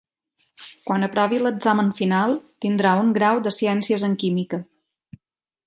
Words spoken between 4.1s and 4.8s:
en química.